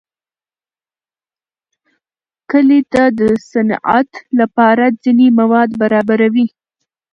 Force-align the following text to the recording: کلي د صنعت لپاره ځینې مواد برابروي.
کلي 2.51 2.79
د 3.19 3.21
صنعت 3.51 4.09
لپاره 4.39 4.85
ځینې 5.03 5.27
مواد 5.39 5.69
برابروي. 5.81 6.47